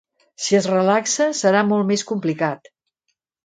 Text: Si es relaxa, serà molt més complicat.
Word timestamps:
Si 0.45 0.57
es 0.59 0.67
relaxa, 0.75 1.29
serà 1.41 1.63
molt 1.69 1.89
més 1.93 2.07
complicat. 2.15 2.75